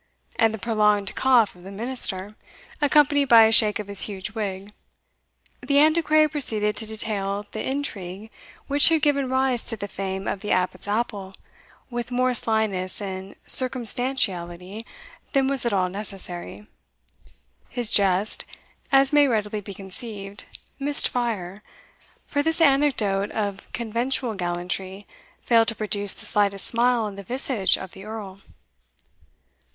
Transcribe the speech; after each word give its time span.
and 0.37 0.51
the 0.51 0.57
prolonged 0.57 1.13
cough 1.13 1.55
of 1.55 1.61
the 1.61 1.69
minister, 1.69 2.35
accompanied 2.81 3.25
by 3.25 3.43
a 3.43 3.51
shake 3.51 3.77
of 3.77 3.87
his 3.87 4.05
huge 4.05 4.31
wig, 4.31 4.73
the 5.61 5.77
Antiquary 5.77 6.27
proceeded 6.27 6.75
to 6.75 6.87
detail 6.87 7.45
the 7.51 7.69
intrigue 7.69 8.31
which 8.65 8.89
had 8.89 9.03
given 9.03 9.29
rise 9.29 9.63
to 9.63 9.77
the 9.77 9.87
fame 9.87 10.27
of 10.27 10.39
the 10.41 10.49
abbot's 10.51 10.87
apple 10.87 11.35
with 11.91 12.09
more 12.09 12.33
slyness 12.33 12.99
and 12.99 13.35
circumstantiality 13.45 14.83
than 15.33 15.47
was 15.47 15.67
at 15.67 15.71
all 15.71 15.87
necessary. 15.87 16.65
His 17.69 17.91
jest 17.91 18.43
(as 18.91 19.13
may 19.13 19.27
readily 19.27 19.61
be 19.61 19.75
conceived) 19.75 20.45
missed 20.79 21.07
fire, 21.07 21.61
for 22.25 22.41
this 22.41 22.59
anecdote 22.59 23.29
of 23.33 23.71
conventual 23.71 24.33
gallantry 24.33 25.05
failed 25.43 25.67
to 25.67 25.75
produce 25.75 26.15
the 26.15 26.25
slightest 26.25 26.65
smile 26.65 27.01
on 27.03 27.17
the 27.17 27.23
visage 27.23 27.77
of 27.77 27.91
the 27.91 28.03
Earl. 28.03 28.39